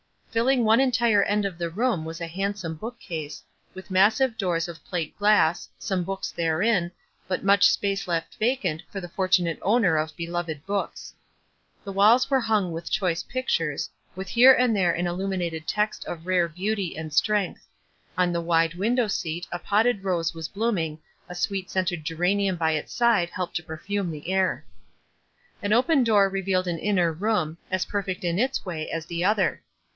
[0.31, 3.43] Filling one entire end of the room was a handsome bookcase,
[3.75, 6.91] with massive doors of plate glass, some books therein,
[7.27, 11.13] but much space left vacant for the fortunate owner of be loved books.
[11.83, 16.25] The walls were hung with choice pictures, with here and there an illuminated text of
[16.25, 17.67] rare beauty and strength;
[18.17, 20.97] on the wide win dow seat a potted rose was blooming,
[21.29, 24.65] a sweet scented geranium by its side helped to perfume the air.
[25.61, 29.61] An open door revealed an inner room, as perfect in its way as the other.